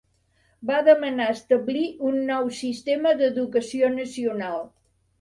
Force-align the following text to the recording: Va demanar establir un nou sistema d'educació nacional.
Va 0.71 0.79
demanar 0.87 1.27
establir 1.33 1.85
un 2.13 2.19
nou 2.31 2.51
sistema 2.63 3.15
d'educació 3.23 3.97
nacional. 4.03 4.63